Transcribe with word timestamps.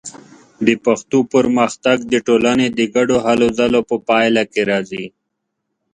د 0.65 0.67
پښتو 0.85 1.17
پرمختګ 1.33 1.97
د 2.13 2.13
ټولنې 2.27 2.67
د 2.77 2.79
ګډو 2.95 3.17
هلو 3.25 3.47
ځلو 3.59 3.81
په 3.89 3.95
پایله 4.07 4.43
کې 4.51 4.61
راځي. 4.71 5.05